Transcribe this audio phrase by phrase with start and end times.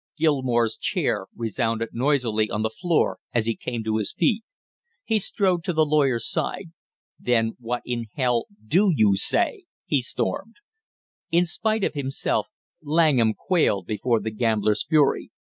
[0.17, 4.43] Gilmore's chair resounded noisily on the floor as he came to his feet.
[5.03, 6.71] He strode to the lawyer's side.
[7.19, 10.55] "Then what in hell do you say?" he stormed.
[11.29, 12.47] In spite of himself
[12.81, 15.29] Langham quailed before the gambler's fury.